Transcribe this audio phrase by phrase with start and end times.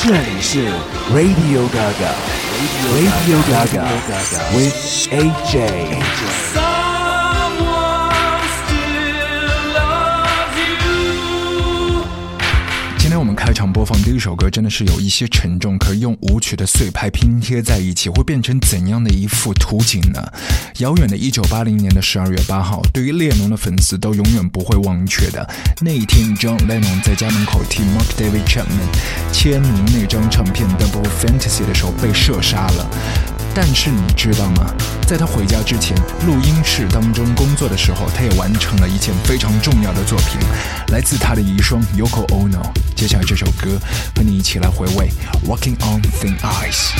[0.00, 0.66] 这里是
[1.12, 3.86] Radio Gaga，Radio Gaga
[4.54, 4.74] with
[5.10, 6.69] AJ。
[13.51, 20.23] 开场播放第一首歌真的是有一些沉重，可以用舞曲的碎拍拼贴在一起，会变成怎样的一幅图景呢？
[20.77, 25.45] 遥远的一九八零年的十二月八号，对于列侬的粉丝都永远不会忘却的
[25.81, 32.89] 那一天，John Lennon 在家门口替 Mark David Chapman 签名那张唱片《Double Fantasy》的时候被射杀了。
[33.53, 34.73] 但是你知道吗？
[35.05, 40.39] 在他回家之前，录音室当中工作的时候，他也完成了一件非常重要的作品，
[40.87, 42.63] 来自他的遗孀 Yoko Ono。
[42.95, 43.77] 接下来这首歌，
[44.15, 45.11] 和你一起来回味
[45.47, 46.91] 《Walking on Thin Ice》。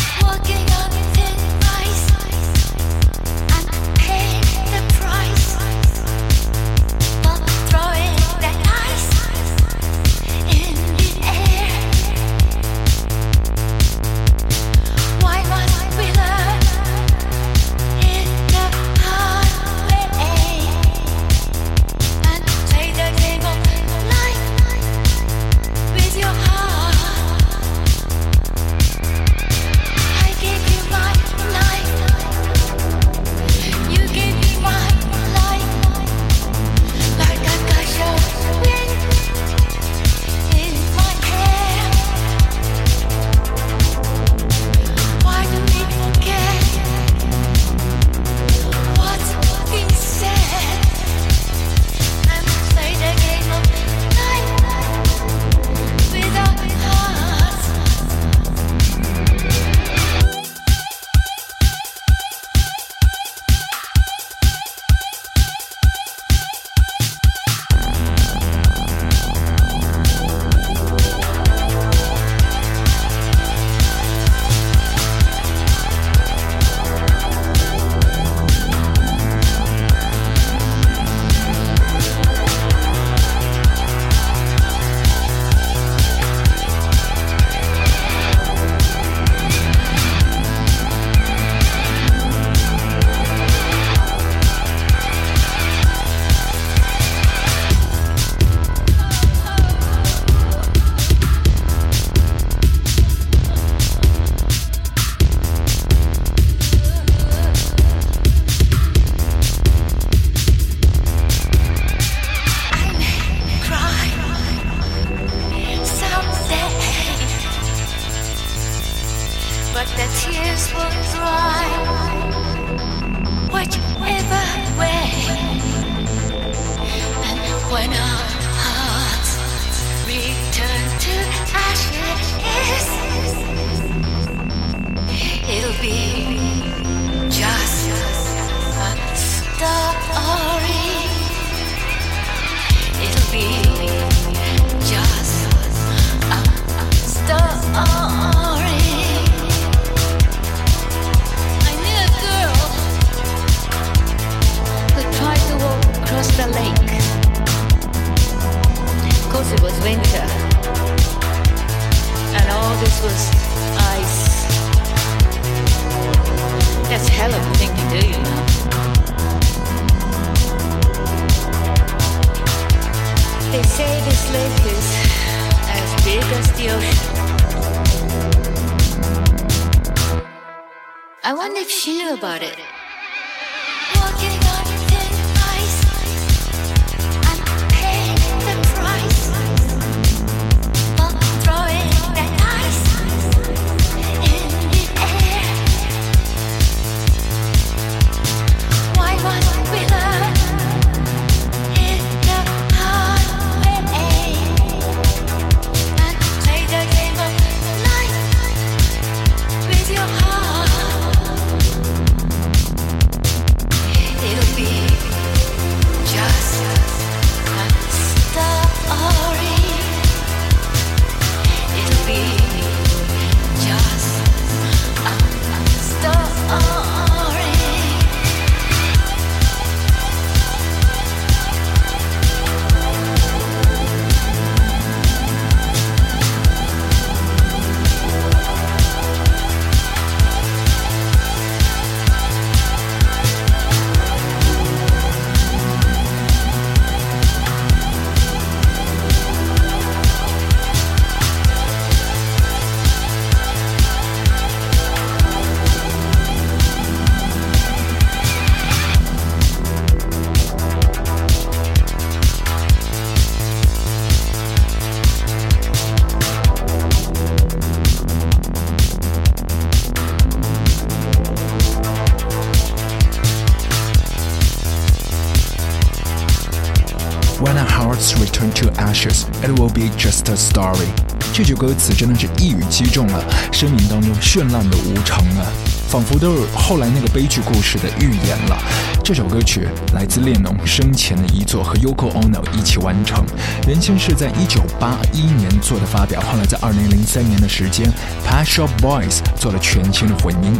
[281.93, 285.45] 真的是一语击中了生命当中绚烂的无常啊！
[285.89, 288.57] 仿佛都是后来那个悲剧故事的预言了。
[289.03, 293.25] 这首歌曲来自列侬生前的遗作，和 Yoko Ono 一起完成。
[293.67, 297.91] 原先是在一九八一年做的发表，后来在二零零三年的时间
[298.25, 300.53] p a s h o Boys 做了全新的混音，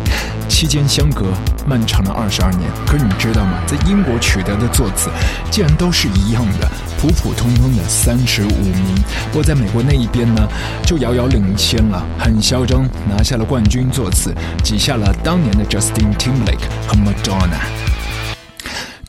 [0.50, 1.28] 期间相隔
[1.66, 2.70] 漫长的二十二年。
[2.86, 3.62] 可你知道吗？
[3.66, 5.10] 在英国取得的作词
[5.50, 6.70] 竟然都是一样的，
[7.02, 8.96] 普普通通的三十五名。
[9.32, 10.48] 不过在美国那一边呢，
[10.86, 14.32] 就遥遥领先了，很嚣张，拿下了冠军座次，
[14.64, 15.12] 挤下了。
[15.24, 17.58] 当年的 Justin Timberlake 和 Madonna，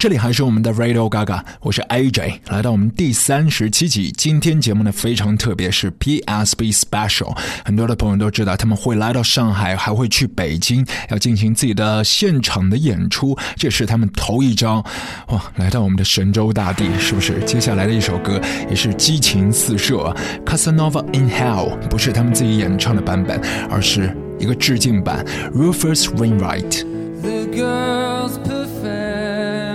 [0.03, 4.11] 这里还是我们的 Radio Gaga，我是 AJ，来到我们第三十七集。
[4.11, 7.39] 今天节目呢非常特别，是 PSB Special。
[7.65, 13.39] 很多的朋友都知道，他们会来到上海，还会去北京，要进行自己的现场的演出。
[13.55, 14.85] 这是他们头一招，
[15.29, 17.39] 哇，来到我们的神州大地，是不是？
[17.45, 20.13] 接下来的一首歌也是激情四射
[20.45, 23.41] ，Casanova in Hell，不是他们自己演唱的版本，
[23.71, 24.13] 而是。
[24.41, 26.83] 一个致敬版，Rufus Wainwright。
[27.23, 28.33] The girl's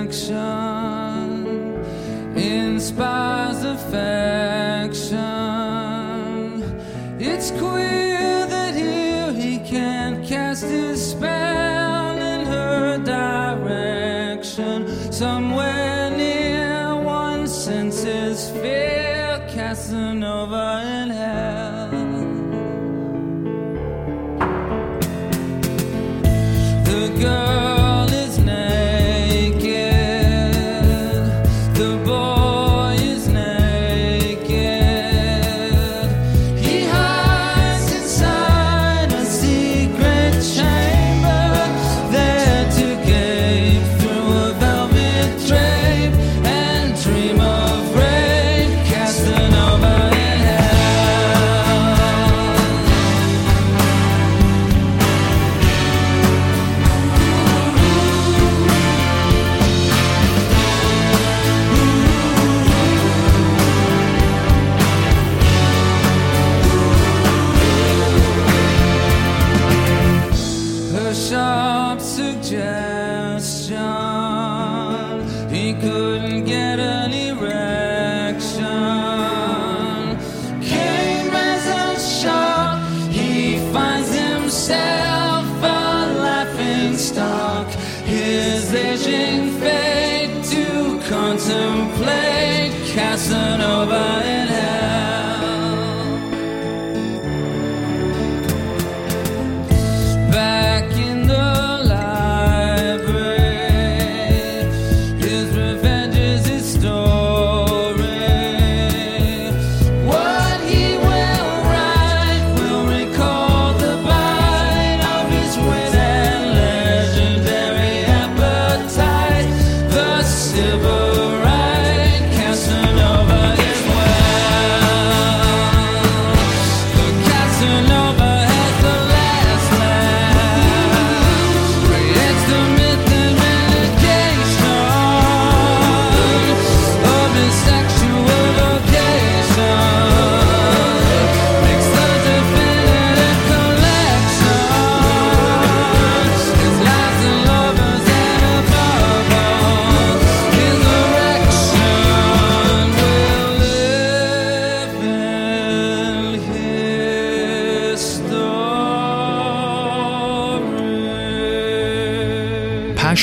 [0.09, 0.46] So.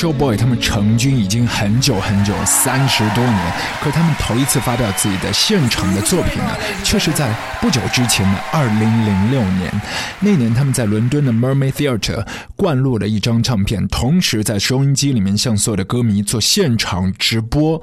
[0.05, 3.53] Jo Boy 他们成军已经很久很久，三十多年。
[3.83, 6.51] 可他们头一次发表自己的现成的作品呢，
[6.83, 9.73] 却是在不久之前的二零零六年。
[10.21, 12.27] 那年他们在伦敦的 Mermaid Theatre
[12.65, 17.79] 灌录了一张唱片，同时在收音机里面向所有的歌迷做现场直播。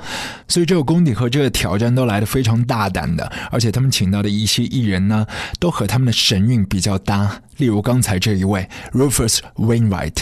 [0.47, 5.27] 所以这个功底和这个挑战都来得非常大胆的，而且他们请到的一些艺人呢，
[5.59, 7.43] 都和他们的神韵比较搭。
[7.57, 10.17] 例如刚才这一位 Rufus Wainwright。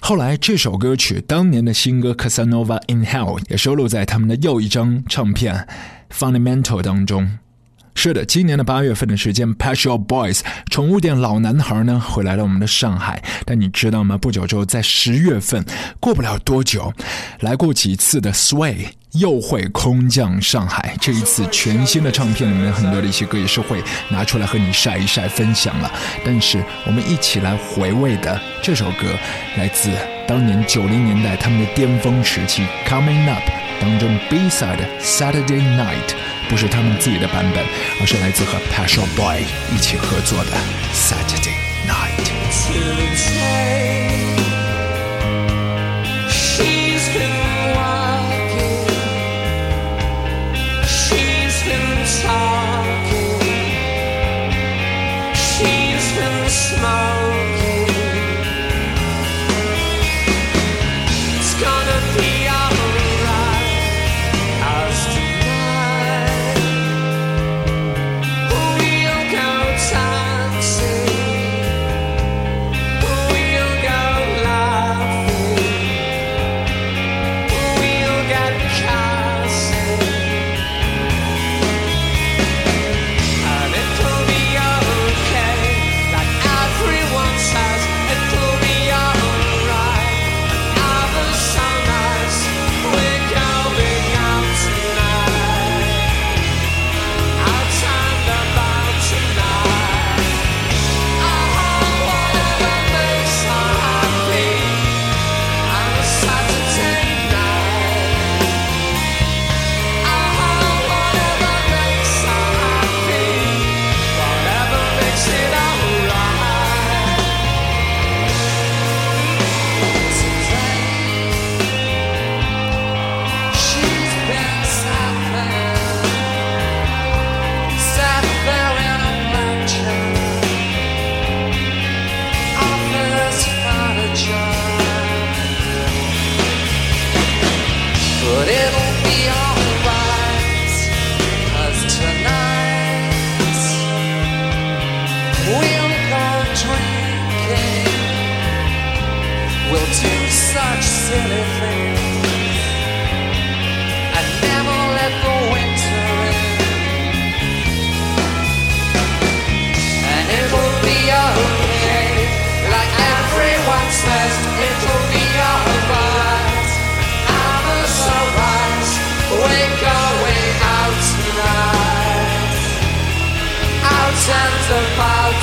[0.00, 5.66] 后来这首歌曲当年的新歌《Casanova in Hell》也收录在他们的又一张唱片
[6.16, 7.38] 《Fundamental》当中。
[7.98, 13.20] 是的，今年的八月份的时间 p a s s i o Boys 宠物店老男孩呢回来了我们的上海。
[13.46, 14.18] 但你知道吗？
[14.18, 15.64] 不久之后，在十月份，
[15.98, 16.92] 过不了多久，
[17.40, 18.86] 来过几次的 Sway
[19.18, 20.96] 又会空降上海。
[21.00, 25.92] 这一次全新的唱片里面很多的一些歌也是会拿出来和你晒一晒分享了。
[26.24, 29.06] 但是我们一起来回味的这首歌，
[29.56, 29.90] 来自
[30.26, 33.42] 当年九零年代他们的巅峰时期《Coming Up》
[33.80, 36.08] 当中 B-side《Saturday Night》，
[36.48, 37.64] 不是他们自己的版本，
[38.00, 39.44] 而是来自和 Passion Boy
[39.74, 40.50] 一起合作的
[40.94, 41.56] 《Saturday
[41.86, 42.26] Night》。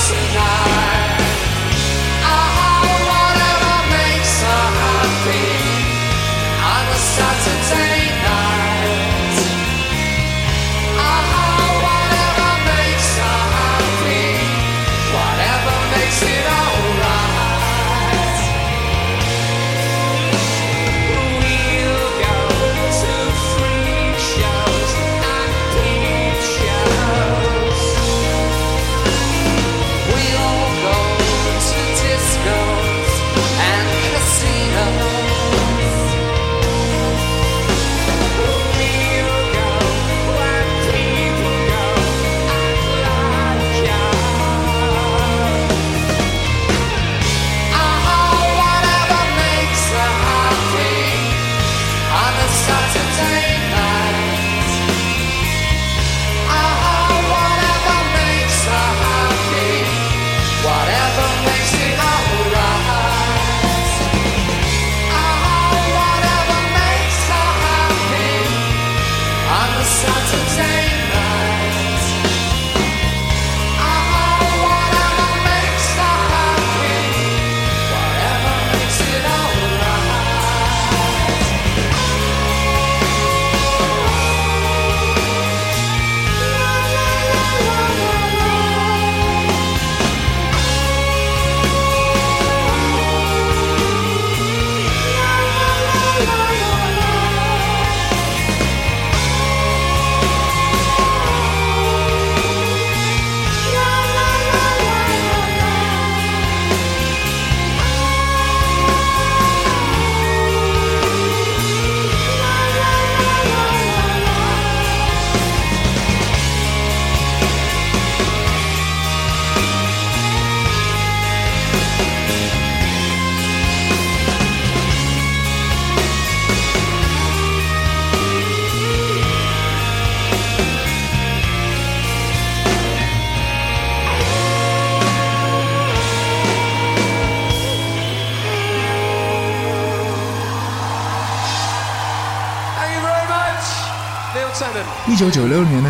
[0.05, 0.73] Tonight.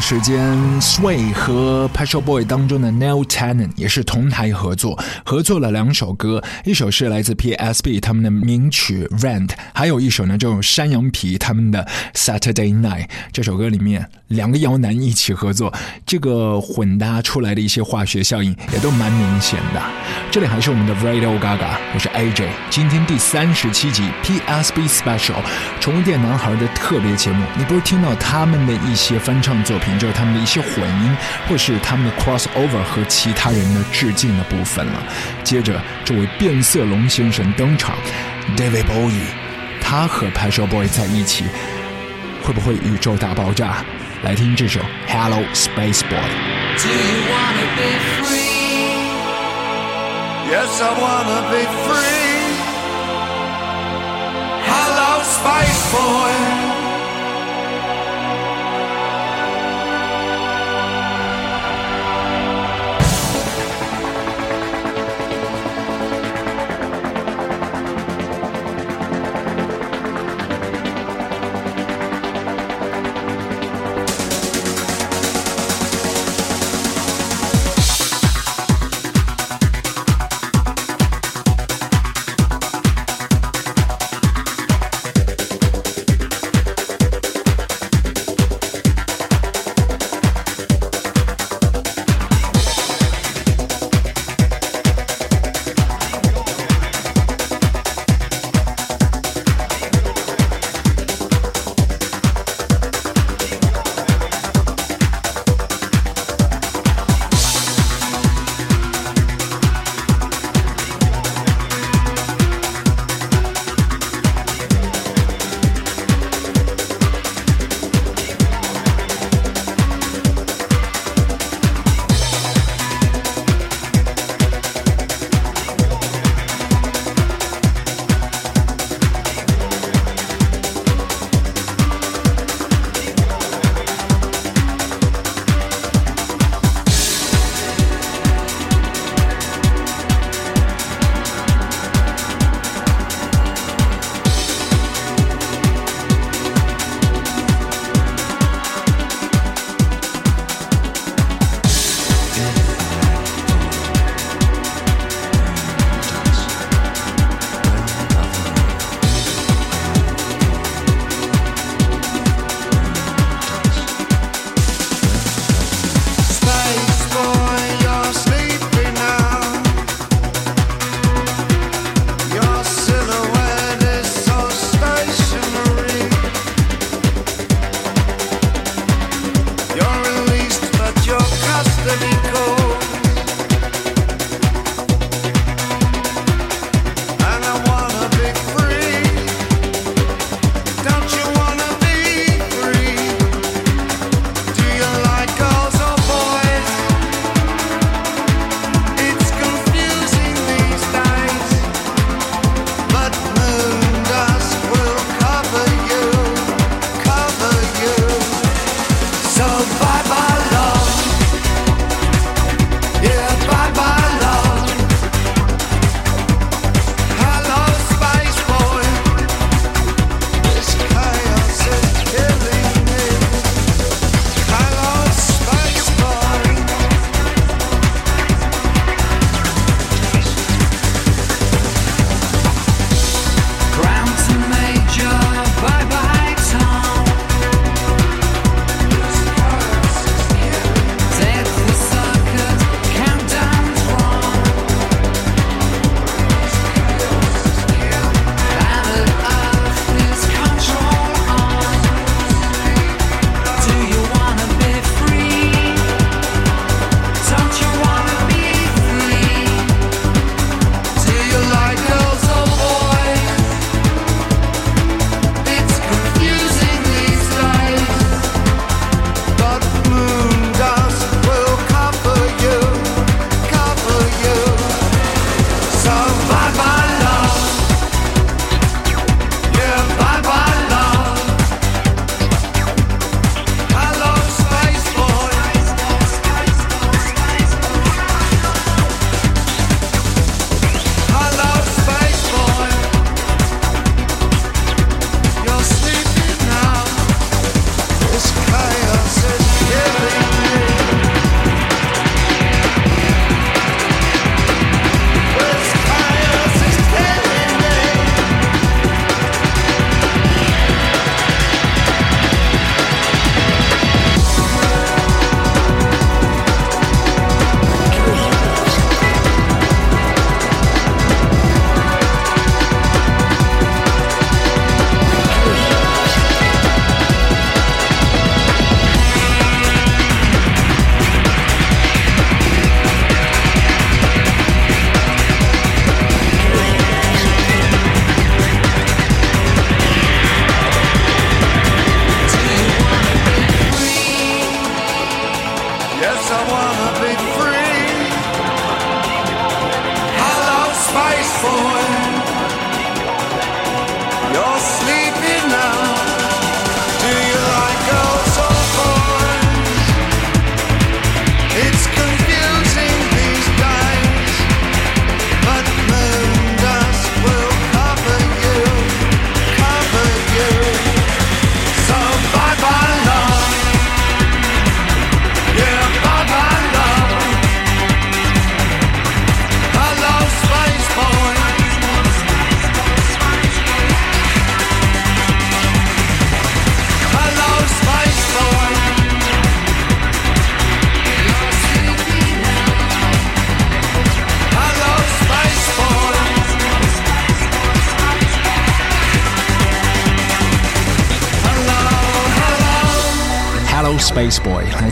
[0.05, 11.88] 时间，Sway 和 p a s h o Boy 当中的 Neil Tennan 也是同台合作，合作了两首歌，一首是来自 PSB 他们的名曲 Rent，还有一首呢就是山羊皮他们的
[12.13, 13.05] Saturday Night。
[13.31, 15.74] 这首歌里面两个摇男一起合作，
[16.05, 19.81] 这个混搭出来的一些化学效应也都蛮明显的。
[20.29, 25.41] 这里还是我们的 Radio Gaga，我是 AJ，今天第三十七集 PSB Special
[25.79, 35.03] 宠物店男孩的特别节目，你不是听到他们的一些翻唱作品，就是他们的一些混音，或是他们的 crossover 和其他人的致敬的部分了。
[35.43, 37.95] 接着，这位变色龙先生登场
[38.57, 39.27] ，David Bowie，
[39.81, 41.45] 他和 p a s h o Boy 在一起，
[42.43, 43.77] 会不会宇宙大爆炸？
[44.23, 46.17] 来听这首 Hello Space Boy》。
[50.50, 52.53] Yes, I wanna be free.
[54.65, 56.62] Hello, Spice Boy.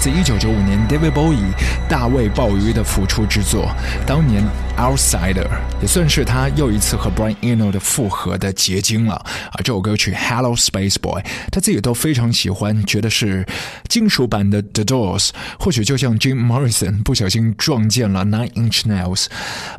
[0.01, 1.53] 自1995年 David Bowie
[1.87, 3.69] 大卫鲍鱼的复出之作，
[4.03, 4.43] 当年
[4.81, 5.47] Outsider
[5.79, 9.57] 也算是他又一次和 Brian Eno 的复合的结晶了啊！
[9.63, 13.45] 这首歌曲 Hello Space Boy 他自己都非常喜欢，觉得是
[13.87, 19.27] 金属版的 The Doors，或许就像 Jim Morrison 不小心撞见了 Nine Inch Nails。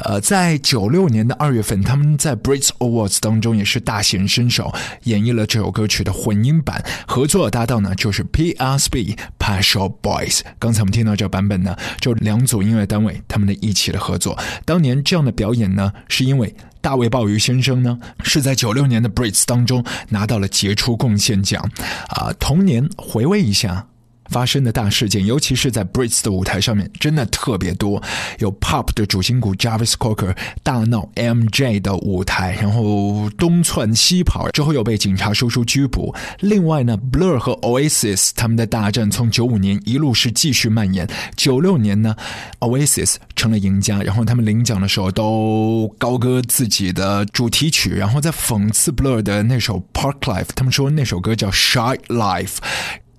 [0.04, 10.42] 呃，在96年的二月份，他们在 Brit Awards 当中也是大显身手，演绎了这首歌曲的混音版，合作搭档呢就是 PRSB Pet Shop Boys。
[10.60, 14.38] 刚才我们听到这个版本呢，就两组音乐单位他们的一起的合作。
[14.64, 21.62] 当年这样的表演呢，是因为大卫鲍鱼先生呢是在九六年的 Brits 当中拿到了杰出贡献奖
[22.08, 22.32] 啊。
[22.40, 23.86] 同年回味一下。
[24.32, 28.02] 发生的大事件，尤其是在 Brits 的舞台上面，真的特别多。
[28.38, 36.14] 有 Pop 的主心骨 Jarvis Cocker 大闹 MJ 的舞台，然后东窜西跑，之后又被警察叔叔拘捕。
[36.40, 41.06] 另外呢，Blur 和 Oasis 他们的大战从九五年一路是继续蔓延。
[41.36, 42.16] 九六年呢
[42.60, 52.56] ，Oasis 成了赢家，然后他们领奖的时候都高歌自己的主题曲，然后在讽刺 Blur 的那首 Park Life，他们说那首歌叫 Shy Life。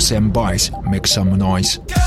[0.00, 0.10] love.
[0.10, 1.99] Girls and boys make some noise。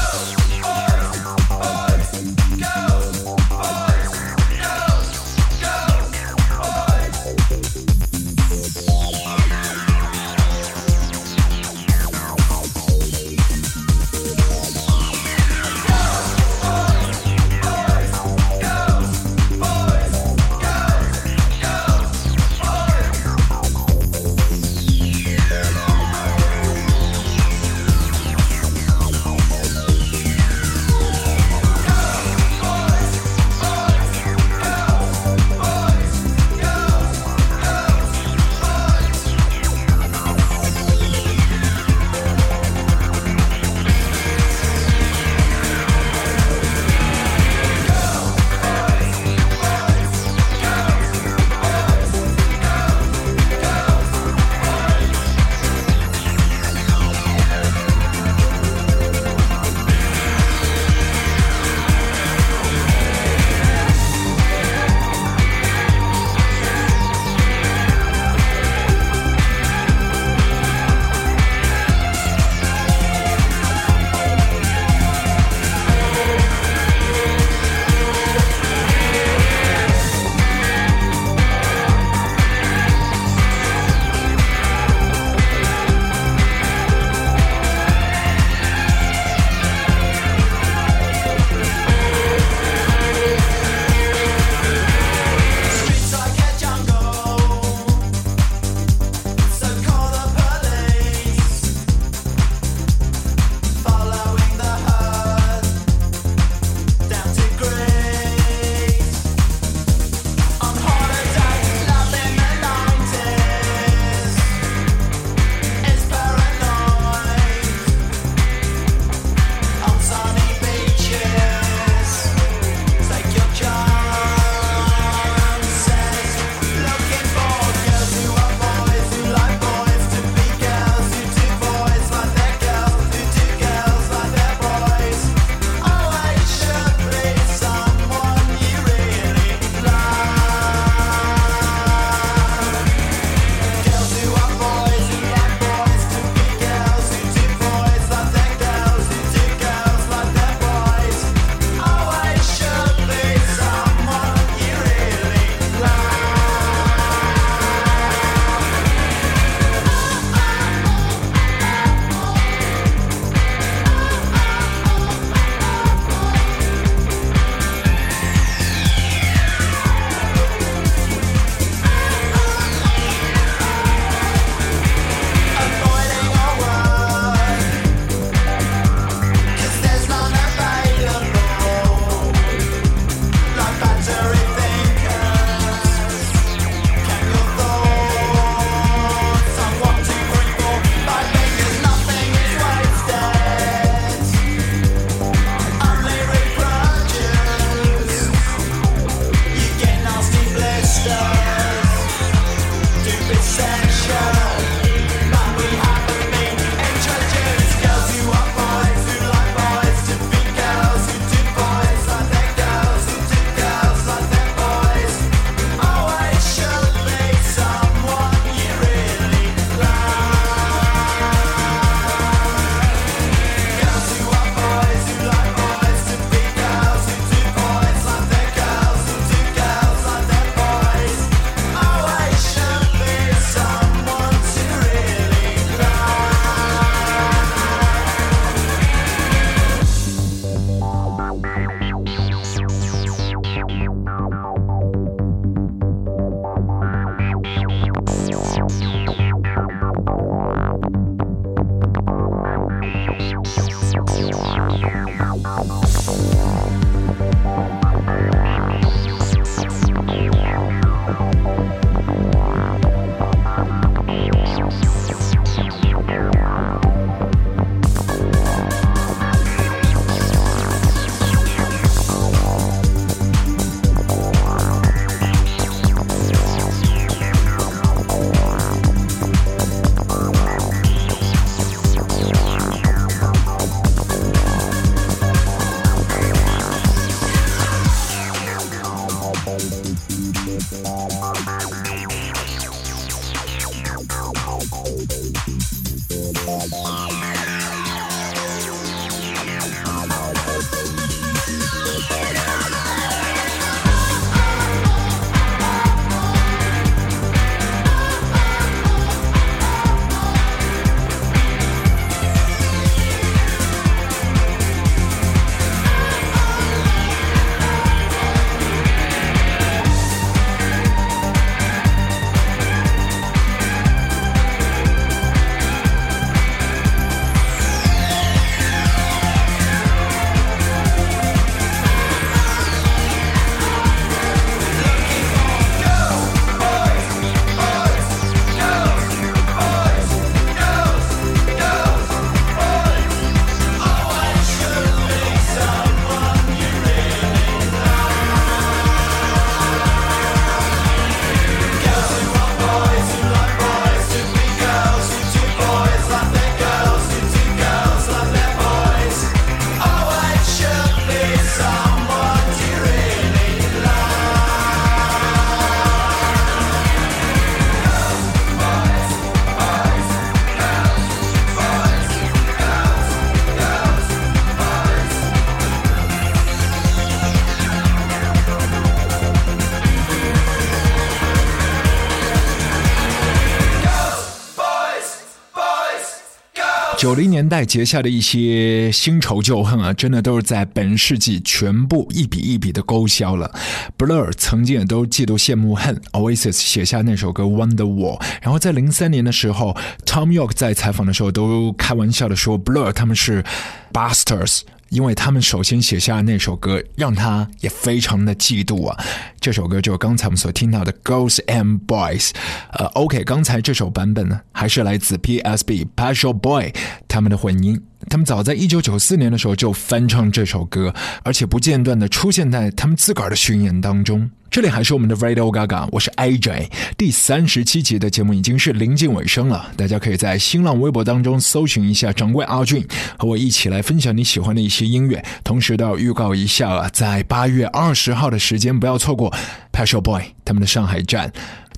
[387.04, 393.54] 九零年代结下的一些新仇旧恨啊，真的都是在本世纪全部一笔一笔的勾销了。
[393.98, 403.44] Blur 曾经也都嫉妒羡慕恨 Oasis 写下那首歌《Wonderwall》，然后在零三年的时候，Tom York 在采访的时候都开玩笑的说，Blur 他们是
[403.92, 404.62] Bastards。
[404.93, 409.03] 因为他们首先写下那首歌，让他也非常的嫉妒啊。
[409.39, 412.29] 这首歌就是刚才我们所听到的《Girls and Boys》。
[412.73, 416.71] 呃，OK，刚才这首版本呢，还是来自 PSB Passion Boy
[417.08, 417.82] 他们的混音。
[418.10, 424.30] 他们早在一九九四年的时候就翻唱这首歌，而且不间断的出现在他们自个儿的巡演当中。
[424.52, 426.68] 这里还是我们的 Radio Gaga，我是 AJ。
[426.96, 432.86] 第三十七集的节目已经是临近尾声了，大家可以在新浪微博当中搜寻一下掌柜阿俊，
[433.18, 435.26] 和我一起来分享你喜欢的一些音乐。
[435.44, 439.34] 同时都要预告一下啊，在八月二十号的时间不要错过
[439.72, 441.34] Passion Boy 他们的上海站。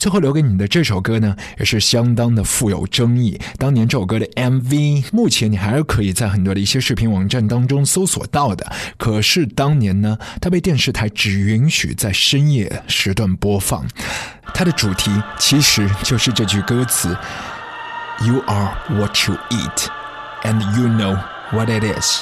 [0.06, 3.42] 最后留给你的这首歌呢，也是相当的富有争议。
[3.58, 8.72] 当年这首歌的 MV，目前你还是可以在很多的一些视频网站当中搜索到的。
[9.00, 13.84] 可是当年呢，它被电视台只允许在深夜时段播放。
[14.54, 17.18] 它的主题其实就是这句歌词
[18.22, 19.88] ：“You are what you eat,
[20.44, 21.18] and you know
[21.50, 22.22] what it is。”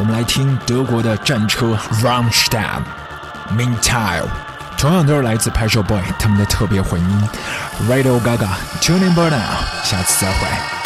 [0.00, 2.84] 我们来听德国的战车 Rammstein
[3.50, 4.47] Meantime。
[4.78, 7.28] 同样都是来自 Passion Boy 他们的特别混音
[7.88, 10.77] ，Radio Gaga，Tune In Burnout，下次再会。